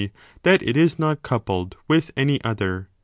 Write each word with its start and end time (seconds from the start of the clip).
that 0.41 0.63
it 0.63 0.75
is 0.75 0.97
not 0.97 1.21
coupled 1.21 1.77
with 1.87 2.09
any 2.17 2.43
other. 2.43 2.89